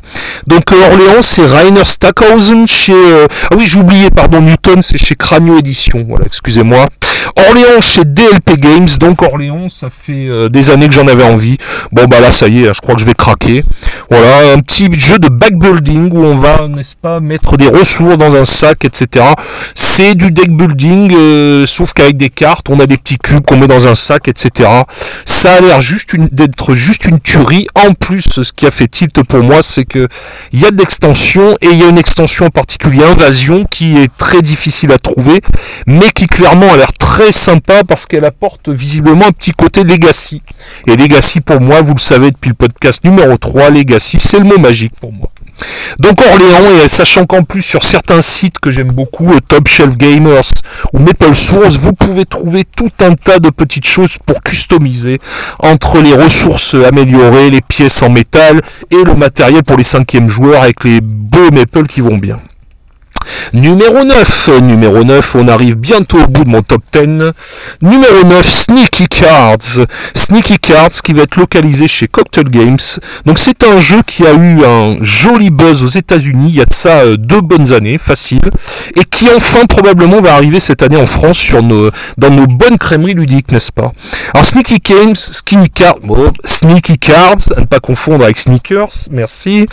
Donc 0.47 0.71
Orléans, 0.71 1.21
c'est 1.21 1.45
Rainer 1.45 1.85
Stackhausen 1.85 2.67
chez... 2.67 2.93
ah 2.93 3.55
oui, 3.57 3.65
j'oubliais, 3.67 4.09
pardon, 4.09 4.41
Newton, 4.41 4.81
c'est 4.81 4.97
chez 4.97 5.15
Cranio 5.15 5.59
Édition. 5.59 6.05
Voilà, 6.07 6.25
excusez-moi. 6.25 6.85
Orléans 7.35 7.81
chez 7.81 8.03
DLP 8.05 8.59
Games, 8.59 8.87
donc 8.99 9.21
Orléans, 9.21 9.69
ça 9.69 9.89
fait 9.89 10.27
euh, 10.27 10.49
des 10.49 10.69
années 10.69 10.87
que 10.87 10.93
j'en 10.93 11.07
avais 11.07 11.23
envie. 11.23 11.57
Bon 11.91 12.05
bah 12.05 12.19
là 12.19 12.31
ça 12.31 12.47
y 12.47 12.63
est, 12.63 12.73
je 12.73 12.81
crois 12.81 12.95
que 12.95 13.01
je 13.01 13.05
vais 13.05 13.13
craquer. 13.13 13.63
Voilà, 14.09 14.53
un 14.53 14.59
petit 14.59 14.87
jeu 14.99 15.19
de 15.19 15.29
backbuilding 15.29 16.11
où 16.13 16.23
on 16.23 16.37
va, 16.37 16.67
n'est-ce 16.67 16.95
pas, 16.95 17.19
mettre 17.19 17.57
des 17.57 17.67
ressources 17.67 18.17
dans 18.17 18.35
un 18.35 18.45
sac, 18.45 18.85
etc. 18.85 19.25
C'est 19.75 20.15
du 20.15 20.31
deck 20.31 20.51
building, 20.51 21.13
euh, 21.15 21.65
sauf 21.65 21.93
qu'avec 21.93 22.17
des 22.17 22.29
cartes, 22.29 22.67
on 22.69 22.79
a 22.79 22.85
des 22.85 22.97
petits 22.97 23.17
cubes 23.17 23.41
qu'on 23.41 23.57
met 23.57 23.67
dans 23.67 23.87
un 23.87 23.95
sac, 23.95 24.27
etc. 24.27 24.69
Ça 25.25 25.53
a 25.53 25.61
l'air 25.61 25.81
juste 25.81 26.15
d'être 26.15 26.73
juste 26.73 27.05
une 27.05 27.19
tuerie. 27.19 27.67
En 27.75 27.93
plus, 27.93 28.41
ce 28.41 28.53
qui 28.53 28.65
a 28.65 28.71
fait 28.71 28.87
tilt 28.87 29.23
pour 29.23 29.43
moi, 29.43 29.61
c'est 29.63 29.85
que 29.85 30.07
il 30.51 30.59
y 30.59 30.65
a 30.65 30.71
de 30.71 30.77
l'extension 30.77 31.57
et 31.61 31.67
il 31.71 31.77
y 31.77 31.83
a 31.83 31.87
une 31.87 31.97
extension 31.97 32.47
en 32.47 32.49
particulier 32.49 33.03
Invasion 33.03 33.65
qui 33.65 33.97
est 33.97 34.11
très 34.17 34.41
difficile 34.41 34.91
à 34.91 34.97
trouver, 34.97 35.41
mais 35.85 36.11
qui 36.13 36.27
clairement 36.27 36.73
a 36.73 36.77
l'air 36.77 36.93
très 36.93 37.20
sympa 37.29 37.83
parce 37.83 38.07
qu'elle 38.07 38.25
apporte 38.25 38.69
visiblement 38.69 39.27
un 39.27 39.31
petit 39.31 39.51
côté 39.51 39.83
legacy. 39.83 40.41
Et 40.87 40.95
legacy 40.95 41.41
pour 41.41 41.61
moi, 41.61 41.81
vous 41.81 41.93
le 41.93 41.99
savez 41.99 42.31
depuis 42.31 42.49
le 42.49 42.55
podcast 42.55 43.03
numéro 43.03 43.37
3, 43.37 43.69
legacy 43.69 44.17
c'est 44.19 44.39
le 44.39 44.45
mot 44.45 44.57
magique 44.57 44.93
pour 44.99 45.13
moi. 45.13 45.29
Donc 45.99 46.19
Orléans, 46.21 46.83
et 46.83 46.87
sachant 46.87 47.25
qu'en 47.25 47.43
plus 47.43 47.61
sur 47.61 47.83
certains 47.83 48.21
sites 48.21 48.59
que 48.59 48.71
j'aime 48.71 48.91
beaucoup, 48.91 49.31
euh, 49.31 49.39
Top 49.47 49.67
Shelf 49.67 49.97
Gamers 49.97 50.49
ou 50.93 50.99
Maple 50.99 51.35
Source, 51.35 51.75
vous 51.75 51.93
pouvez 51.93 52.25
trouver 52.25 52.63
tout 52.63 52.91
un 53.01 53.13
tas 53.13 53.39
de 53.39 53.49
petites 53.49 53.85
choses 53.85 54.17
pour 54.25 54.41
customiser 54.41 55.19
entre 55.59 56.01
les 56.01 56.13
ressources 56.13 56.73
améliorées, 56.75 57.51
les 57.51 57.61
pièces 57.61 58.01
en 58.01 58.09
métal 58.09 58.61
et 58.89 59.03
le 59.03 59.13
matériel 59.15 59.63
pour 59.63 59.77
les 59.77 59.83
cinquièmes 59.83 60.29
joueurs 60.29 60.63
avec 60.63 60.83
les 60.83 61.01
beaux 61.01 61.51
Maple 61.51 61.85
qui 61.87 62.01
vont 62.01 62.17
bien. 62.17 62.39
Numéro 63.53 64.03
9, 64.03 64.49
numéro 64.61 65.03
9, 65.03 65.35
on 65.35 65.47
arrive 65.47 65.75
bientôt 65.75 66.19
au 66.19 66.27
bout 66.27 66.43
de 66.43 66.49
mon 66.49 66.61
top 66.61 66.81
10. 66.91 67.31
Numéro 67.81 68.23
9, 68.25 68.47
Sneaky 68.47 69.07
Cards. 69.07 69.85
Sneaky 70.15 70.59
Cards 70.59 71.01
qui 71.03 71.13
va 71.13 71.23
être 71.23 71.35
localisé 71.37 71.87
chez 71.87 72.07
Cocktail 72.07 72.45
Games. 72.45 72.77
Donc 73.25 73.39
c'est 73.39 73.63
un 73.63 73.79
jeu 73.79 74.01
qui 74.05 74.25
a 74.25 74.33
eu 74.33 74.63
un 74.63 74.97
joli 75.01 75.49
buzz 75.49 75.83
aux 75.83 75.87
États-Unis, 75.87 76.49
il 76.49 76.55
y 76.55 76.61
a 76.61 76.65
de 76.65 76.73
ça 76.73 77.01
euh, 77.01 77.17
deux 77.17 77.41
bonnes 77.41 77.73
années, 77.73 77.97
facile, 77.97 78.41
et 78.95 79.03
qui 79.03 79.27
enfin 79.35 79.65
probablement 79.65 80.21
va 80.21 80.35
arriver 80.35 80.59
cette 80.59 80.81
année 80.83 80.97
en 80.97 81.05
France 81.05 81.51
dans 82.17 82.29
nos 82.29 82.47
bonnes 82.47 82.77
crèmeries 82.77 83.13
ludiques, 83.13 83.51
n'est-ce 83.51 83.71
pas? 83.71 83.91
Alors 84.33 84.45
Sneaky 84.45 84.79
Games, 84.79 85.15
Skinny 85.15 85.69
Cards, 85.69 85.99
Sneaky 86.45 86.97
Cards, 86.97 87.51
à 87.55 87.61
ne 87.61 87.65
pas 87.65 87.79
confondre 87.79 88.23
avec 88.23 88.37
Sneakers, 88.37 89.07
merci. 89.11 89.65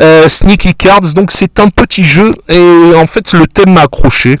Euh, 0.00 0.28
Sneaky 0.28 0.74
Cards, 0.74 1.12
donc 1.14 1.32
c'est 1.32 1.60
un 1.60 1.68
petit 1.68 2.04
jeu 2.04 2.32
et 2.48 2.94
en 2.94 3.05
fait 3.06 3.32
le 3.32 3.46
thème 3.46 3.74
m'a 3.74 3.82
accroché. 3.82 4.36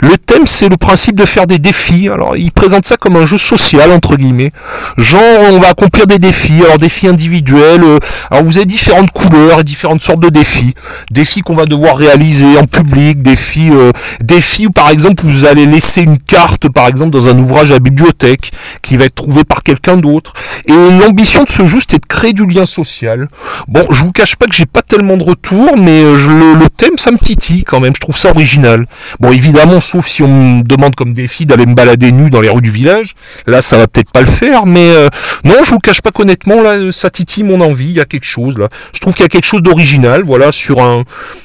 Le 0.00 0.16
thème 0.16 0.46
c'est 0.46 0.68
le 0.68 0.76
principe 0.76 1.16
de 1.16 1.24
faire 1.24 1.46
des 1.46 1.58
défis. 1.58 2.08
Alors 2.08 2.36
il 2.36 2.52
présente 2.52 2.86
ça 2.86 2.96
comme 2.96 3.16
un 3.16 3.26
jeu 3.26 3.38
social 3.38 3.92
entre 3.92 4.16
guillemets. 4.16 4.52
Genre 4.96 5.20
on 5.50 5.58
va 5.58 5.68
accomplir 5.70 6.06
des 6.06 6.18
défis, 6.18 6.62
alors 6.64 6.78
défis 6.78 7.08
individuels. 7.08 7.82
Euh, 7.84 7.98
alors 8.30 8.44
vous 8.44 8.56
avez 8.56 8.66
différentes 8.66 9.10
couleurs 9.10 9.60
et 9.60 9.64
différentes 9.64 10.02
sortes 10.02 10.20
de 10.20 10.28
défis. 10.28 10.74
Défis 11.10 11.42
qu'on 11.42 11.54
va 11.54 11.66
devoir 11.66 11.96
réaliser 11.96 12.58
en 12.58 12.64
public, 12.64 13.22
défis, 13.22 13.70
euh, 13.72 13.92
défis 14.22 14.66
où 14.66 14.70
par 14.70 14.90
exemple 14.90 15.24
vous 15.24 15.44
allez 15.44 15.66
laisser 15.66 16.02
une 16.02 16.18
carte 16.18 16.68
par 16.68 16.86
exemple 16.86 17.10
dans 17.10 17.28
un 17.28 17.38
ouvrage 17.38 17.70
à 17.70 17.74
la 17.74 17.80
bibliothèque 17.80 18.52
qui 18.82 18.96
va 18.96 19.04
être 19.04 19.14
trouvé 19.14 19.44
par 19.44 19.62
quelqu'un 19.62 19.96
d'autre. 19.96 20.32
Et 20.70 20.98
l'ambition 20.98 21.44
de 21.44 21.50
ce 21.50 21.66
jeu 21.66 21.80
c'était 21.80 21.98
de 21.98 22.06
créer 22.06 22.32
du 22.32 22.46
lien 22.46 22.66
social. 22.66 23.28
Bon 23.68 23.86
je 23.90 24.04
vous 24.04 24.12
cache 24.12 24.36
pas 24.36 24.46
que 24.46 24.54
j'ai 24.54 24.66
pas 24.66 24.82
tellement 24.82 25.16
de 25.16 25.22
retour, 25.22 25.76
mais 25.76 26.02
euh, 26.02 26.16
le, 26.54 26.68
thème 26.68 26.96
ça 26.96 27.10
me 27.10 27.18
titille 27.18 27.64
quand 27.64 27.80
même 27.80 27.92
je 27.94 28.00
trouve 28.00 28.16
ça 28.16 28.30
original. 28.30 28.86
Bon, 29.18 29.32
évidemment, 29.32 29.80
sauf 29.80 30.06
si 30.06 30.22
on 30.22 30.28
me 30.28 30.62
demande 30.62 30.94
comme 30.94 31.14
défi 31.14 31.46
d'aller 31.46 31.66
me 31.66 31.74
balader 31.74 32.12
nu 32.12 32.30
dans 32.30 32.40
les 32.40 32.48
rues 32.48 32.62
du 32.62 32.70
village, 32.70 33.14
là, 33.46 33.60
ça 33.60 33.76
va 33.76 33.86
peut-être 33.86 34.10
pas 34.10 34.20
le 34.20 34.26
faire, 34.26 34.66
mais 34.66 34.90
euh, 34.90 35.08
non, 35.44 35.56
je 35.64 35.70
vous 35.70 35.78
cache 35.78 36.00
pas 36.00 36.10
qu'honnêtement, 36.10 36.62
ça 36.92 37.10
titille 37.10 37.44
mon 37.44 37.60
envie, 37.60 37.86
il 37.86 37.96
y 37.96 38.00
a 38.00 38.04
quelque 38.04 38.24
chose, 38.24 38.58
là. 38.58 38.68
Je 38.94 39.00
trouve 39.00 39.14
qu'il 39.14 39.24
y 39.24 39.26
a 39.26 39.28
quelque 39.28 39.46
chose 39.46 39.62
d'original, 39.62 40.22
voilà, 40.24 40.52
sur 40.52 40.80
un... 40.80 41.04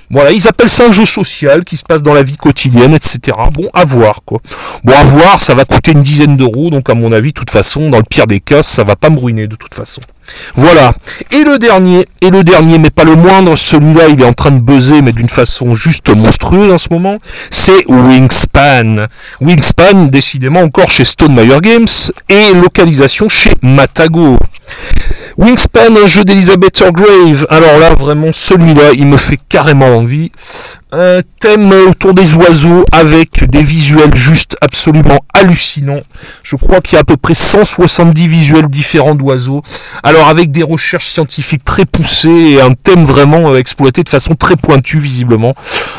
Voilà, 0.10 0.32
ils 0.32 0.48
appellent 0.48 0.70
ça 0.70 0.88
un 0.88 0.91
jeu 0.91 1.05
social 1.05 1.63
qui 1.63 1.77
se 1.77 1.84
passe 1.84 2.03
dans 2.03 2.13
la 2.13 2.24
vie 2.24 2.38
quotidienne, 2.38 2.94
etc. 2.94 3.38
Bon, 3.51 3.70
à 3.74 3.86
voir, 3.86 4.22
quoi. 4.25 4.39
Bon, 4.84 4.94
à 4.94 5.03
voir, 5.03 5.41
ça 5.41 5.55
va 5.55 5.65
coûter 5.65 5.91
une 5.91 6.01
dizaine 6.01 6.38
d'euros, 6.38 6.70
donc 6.70 6.89
à 6.89 6.94
mon 6.94 7.12
avis, 7.12 7.29
de 7.29 7.39
toute 7.39 7.51
façon, 7.51 7.89
dans 7.89 7.98
le 7.98 8.03
pire 8.10 8.27
des 8.27 8.39
cas, 8.39 8.63
ça 8.63 8.84
va 8.84 8.96
pas 8.96 9.10
ruiner, 9.17 9.48
de 9.48 9.55
toute 9.55 9.74
façon. 9.74 10.01
Voilà. 10.55 10.93
Et 11.31 11.43
le 11.43 11.60
dernier, 11.60 12.05
et 12.22 12.29
le 12.29 12.43
dernier, 12.43 12.77
mais 12.77 12.89
pas 12.89 13.03
le 13.03 13.15
moindre, 13.15 13.55
celui-là, 13.55 14.07
il 14.10 14.22
est 14.22 14.25
en 14.25 14.34
train 14.34 14.51
de 14.51 14.62
buzzer, 14.62 15.01
mais 15.01 15.12
d'une 15.12 15.29
façon 15.29 15.75
juste 15.75 16.10
monstrueuse 16.10 16.72
en 16.72 16.77
ce 16.77 16.88
moment, 16.89 17.19
c'est 17.51 17.86
Wingspan. 17.88 19.07
Wingspan, 19.41 20.07
décidément 20.07 20.62
encore 20.62 20.89
chez 20.89 21.05
Stone 21.05 21.34
Meyer 21.34 21.60
Games, 21.62 21.88
et 22.29 22.53
localisation 22.53 23.29
chez 23.29 23.51
Matago. 23.62 24.38
Wingspan, 25.38 25.95
un 26.03 26.07
jeu 26.07 26.24
d'Elizabeth 26.24 26.84
Grave. 26.91 27.45
Alors 27.50 27.79
là, 27.79 27.93
vraiment, 27.93 28.31
celui-là, 28.31 28.91
il 28.93 29.05
me 29.05 29.17
fait 29.17 29.39
carrément 29.50 29.98
envie 29.98 30.31
un 30.98 31.20
thème 31.40 31.74
autour 31.90 32.14
des 32.14 32.36
oiseaux 32.36 32.86
avec 32.92 33.50
des 33.50 33.62
visuels 33.62 34.16
juste 34.16 34.56
absolument 34.62 35.20
hallucinants. 35.34 36.02
Je 36.42 36.56
crois 36.56 36.80
qu'il 36.80 36.94
y 36.94 36.98
a 36.98 37.02
à 37.02 37.04
peu 37.04 37.18
près 37.18 37.36
170 37.36 38.28
visuels 38.28 38.68
différents 38.68 39.16
d'oiseaux. 39.16 39.62
Alors 40.04 40.30
avec 40.30 40.52
des 40.52 40.64
recherches 40.64 41.08
scientifiques 41.08 41.64
très 41.66 41.86
poussées 41.86 42.30
et 42.30 42.62
un 42.62 42.72
thème 42.72 43.04
vraiment 43.04 43.52
euh, 43.52 43.58
exploité 43.58 44.04
de 44.04 44.10
façon 44.10 44.36
très 44.36 44.56
pointue 44.56 45.00
visiblement. 45.00 45.54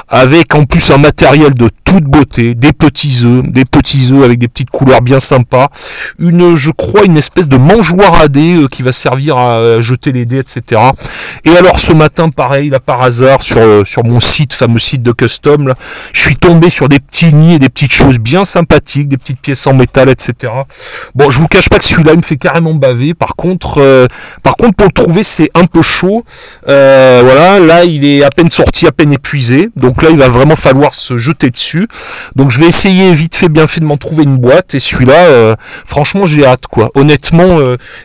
Avec 0.09 0.55
en 0.55 0.65
plus 0.65 0.91
un 0.91 0.99
matériel 0.99 1.55
de 1.55 1.69
toute 1.85 2.05
beauté, 2.05 2.55
des 2.55 2.73
petits 2.73 3.21
œufs, 3.25 3.43
des 3.47 3.65
petits 3.65 4.13
œufs 4.13 4.25
avec 4.25 4.39
des 4.39 4.49
petites 4.49 4.71
couleurs 4.71 5.03
bien 5.03 5.21
sympas. 5.21 5.69
Une, 6.19 6.57
je 6.57 6.71
crois, 6.71 7.05
une 7.05 7.19
espèce 7.19 7.49
de 7.49 7.59
mangeoire 7.59 8.15
à 8.15 8.29
dés 8.29 8.57
euh, 8.57 8.69
qui 8.69 8.83
va 8.83 8.93
servir 8.93 9.37
à 9.37 9.57
euh, 9.57 9.81
jeter 9.83 10.13
les 10.13 10.25
dés, 10.25 10.39
etc. 10.39 10.81
Et 11.45 11.55
alors 11.57 11.81
ce 11.81 11.93
matin, 11.93 12.31
pareil, 12.31 12.71
là 12.71 12.81
par 12.81 13.03
hasard, 13.03 13.43
sur, 13.43 13.87
sur 13.87 14.03
mon 14.05 14.21
site 14.21 14.55
fameux 14.55 14.79
site 14.87 15.03
de 15.03 15.13
custom, 15.13 15.75
je 16.13 16.21
suis 16.21 16.37
tombé 16.37 16.71
sur 16.71 16.89
des 16.89 17.01
petits 17.01 17.33
nids 17.33 17.55
et 17.55 17.59
des 17.59 17.69
petites 17.69 17.93
choses 17.93 18.19
bien 18.19 18.45
sympathiques, 18.45 19.09
des 19.09 19.17
petites 19.17 19.41
pièces 19.41 19.67
en 19.67 19.75
métal, 19.75 20.09
etc. 20.09 20.53
Bon, 21.15 21.31
je 21.31 21.39
vous 21.39 21.49
cache 21.49 21.69
pas 21.69 21.79
que 21.79 21.85
celui-là 21.85 22.13
il 22.13 22.19
me 22.19 22.23
fait 22.23 22.37
carrément 22.37 22.75
baver. 22.75 23.15
Par 23.15 23.37
contre, 23.37 23.79
euh, 23.79 24.07
par 24.43 24.57
contre 24.57 24.77
pour 24.77 24.87
le 24.87 24.93
trouver 24.93 25.23
c'est 25.23 25.51
un 25.55 25.67
peu 25.67 25.83
chaud. 25.83 26.25
Euh, 26.69 27.23
voilà, 27.25 27.59
là 27.59 27.85
il 27.85 28.05
est 28.05 28.23
à 28.23 28.31
peine 28.31 28.51
sorti, 28.51 28.87
à 28.87 28.93
peine 28.93 29.13
épuisé. 29.13 29.71
Donc 29.77 30.03
là 30.03 30.11
il 30.11 30.19
va 30.19 30.29
vraiment 30.29 30.57
falloir 30.57 30.95
se 30.95 31.17
jeter 31.17 31.51
dessus. 31.51 31.89
Donc 32.37 32.51
je 32.51 32.61
vais 32.61 32.67
essayer 32.67 33.13
vite 33.13 33.37
fait, 33.37 33.49
bien 33.49 33.67
fait 33.67 33.81
de 33.81 33.87
m'en 33.87 33.97
trouver 33.97 34.23
une 34.25 34.39
boîte. 34.39 34.75
Et 34.75 34.81
celui-là, 34.81 35.27
euh, 35.27 35.55
franchement 35.85 36.27
j'ai 36.27 36.47
hâte 36.47 36.67
quoi. 36.71 36.91
Honnêtement, 36.95 37.59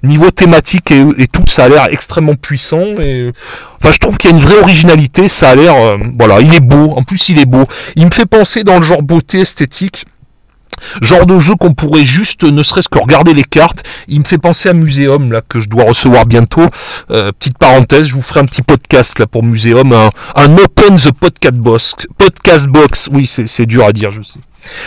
niveau 0.03 0.31
thématique 0.31 0.91
et, 0.91 1.05
et, 1.17 1.27
tout, 1.27 1.43
ça 1.47 1.65
a 1.65 1.69
l'air 1.69 1.87
extrêmement 1.91 2.35
puissant. 2.35 2.85
Et 2.99 3.31
Enfin, 3.81 3.91
je 3.91 3.97
trouve 3.97 4.17
qu'il 4.17 4.29
y 4.29 4.33
a 4.33 4.35
une 4.37 4.43
vraie 4.43 4.59
originalité. 4.59 5.27
Ça 5.27 5.49
a 5.49 5.55
l'air, 5.55 5.75
euh, 5.75 5.97
voilà, 6.19 6.39
il 6.39 6.53
est 6.53 6.61
beau. 6.61 6.93
En 6.95 7.03
plus, 7.03 7.29
il 7.29 7.39
est 7.39 7.45
beau. 7.45 7.65
Il 7.95 8.05
me 8.05 8.11
fait 8.11 8.27
penser 8.27 8.63
dans 8.63 8.77
le 8.77 8.83
genre 8.83 9.01
beauté 9.01 9.39
esthétique. 9.39 10.05
Genre 11.01 11.25
de 11.25 11.39
jeu 11.39 11.55
qu'on 11.55 11.73
pourrait 11.73 12.03
juste, 12.03 12.43
ne 12.43 12.63
serait-ce 12.63 12.89
que 12.89 12.99
regarder 12.99 13.33
les 13.33 13.43
cartes. 13.43 13.83
Il 14.07 14.19
me 14.19 14.25
fait 14.25 14.37
penser 14.37 14.69
à 14.69 14.73
Muséum, 14.73 15.31
là, 15.31 15.41
que 15.47 15.59
je 15.59 15.67
dois 15.67 15.83
recevoir 15.83 16.25
bientôt. 16.25 16.65
Euh, 17.09 17.31
petite 17.31 17.57
parenthèse, 17.57 18.07
je 18.07 18.15
vous 18.15 18.21
ferai 18.21 18.39
un 18.41 18.45
petit 18.45 18.61
podcast, 18.61 19.17
là, 19.19 19.27
pour 19.27 19.43
Muséum. 19.43 19.93
Un, 19.93 20.09
un 20.35 20.57
Open 20.57 20.97
the 20.97 21.11
Podcast 21.11 21.55
Box. 21.55 21.95
Podcast 22.17 22.67
Box. 22.67 23.09
Oui, 23.11 23.27
c'est 23.27 23.65
dur 23.65 23.85
à 23.85 23.93
dire, 23.93 24.11
je 24.11 24.21
sais. 24.21 24.39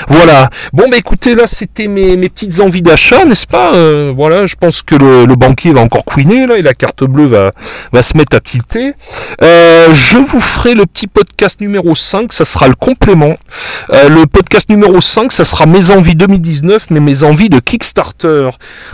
Voilà. 0.08 0.50
Bon, 0.72 0.84
bah 0.90 0.96
écoutez, 0.96 1.34
là, 1.34 1.44
c'était 1.46 1.88
mes, 1.88 2.16
petites 2.28 2.60
envies 2.60 2.82
d'achat, 2.82 3.24
n'est-ce 3.24 3.46
pas 3.46 3.74
euh, 3.74 4.12
Voilà, 4.14 4.46
je 4.46 4.56
pense 4.56 4.82
que 4.82 4.94
le, 4.94 5.34
banquier 5.34 5.72
va 5.72 5.80
encore 5.80 6.04
couiner, 6.04 6.46
là, 6.46 6.56
et 6.56 6.62
la 6.62 6.74
carte 6.74 7.04
bleue 7.04 7.26
va, 7.26 8.02
se 8.02 8.16
mettre 8.16 8.36
à 8.36 8.40
tilter. 8.40 8.94
Euh, 9.42 9.86
je 9.92 10.18
vous 10.18 10.40
ferai 10.40 10.74
le 10.74 10.86
petit 10.86 11.06
podcast 11.06 11.60
numéro 11.60 11.94
5, 11.94 12.32
ça 12.32 12.44
sera 12.44 12.68
le 12.68 12.74
complément. 12.74 13.36
Euh, 13.90 14.08
le 14.08 14.26
podcast 14.26 14.68
numéro 14.68 15.00
5, 15.00 15.32
ça 15.32 15.44
sera 15.44 15.66
mes 15.66 15.90
envies 15.90 16.14
2019, 16.14 16.86
mais 16.90 17.00
mes 17.00 17.22
envies 17.22 17.48
de 17.48 17.58
Kickstarter. 17.58 18.50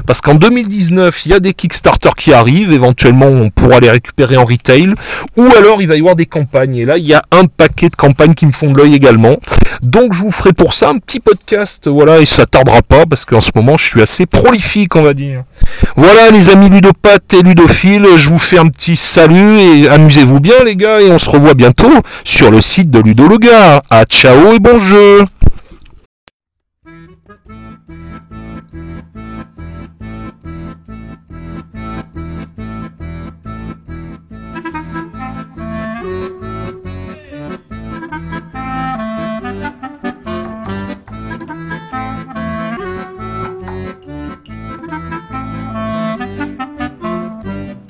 Parce 0.06 0.20
qu'en 0.20 0.34
2019, 0.34 1.26
il 1.26 1.32
y 1.32 1.34
a 1.34 1.40
des 1.40 1.54
Kickstarter 1.54 2.10
qui 2.16 2.32
arrivent, 2.32 2.72
éventuellement 2.72 3.26
on 3.26 3.50
pourra 3.50 3.80
les 3.80 3.90
récupérer 3.90 4.36
en 4.36 4.44
retail, 4.44 4.94
ou 5.36 5.48
alors 5.56 5.82
il 5.82 5.88
va 5.88 5.96
y 5.96 6.00
avoir 6.00 6.16
des 6.16 6.26
campagnes. 6.26 6.76
Et 6.76 6.84
là, 6.84 6.98
il 6.98 7.06
y 7.06 7.14
a 7.14 7.24
un 7.30 7.46
paquet 7.46 7.88
de 7.88 7.96
campagnes 7.96 8.34
qui 8.34 8.46
me 8.46 8.52
font 8.52 8.72
de 8.72 8.78
l'œil 8.78 8.94
également. 8.94 9.38
Donc 9.82 10.12
je 10.12 10.20
vous 10.20 10.30
ferai 10.30 10.52
pour 10.52 10.69
ça 10.74 10.90
un 10.90 10.98
petit 10.98 11.20
podcast, 11.20 11.88
voilà, 11.88 12.20
et 12.20 12.26
ça 12.26 12.46
tardera 12.46 12.82
pas 12.82 13.06
parce 13.06 13.24
qu'en 13.24 13.40
ce 13.40 13.50
moment 13.54 13.76
je 13.76 13.86
suis 13.86 14.02
assez 14.02 14.26
prolifique, 14.26 14.96
on 14.96 15.02
va 15.02 15.14
dire. 15.14 15.44
Voilà 15.96 16.30
les 16.30 16.50
amis 16.50 16.70
ludopathes 16.70 17.34
et 17.34 17.42
ludophiles, 17.42 18.06
je 18.16 18.28
vous 18.28 18.38
fais 18.38 18.58
un 18.58 18.68
petit 18.68 18.96
salut 18.96 19.58
et 19.58 19.88
amusez-vous 19.88 20.40
bien 20.40 20.64
les 20.64 20.76
gars 20.76 21.00
et 21.00 21.10
on 21.10 21.18
se 21.18 21.30
revoit 21.30 21.54
bientôt 21.54 21.92
sur 22.24 22.50
le 22.50 22.60
site 22.60 22.90
de 22.90 23.00
Ludologa. 23.00 23.82
À 23.90 24.04
ciao 24.04 24.52
et 24.52 24.58
bon 24.58 24.78
jeu 24.78 25.24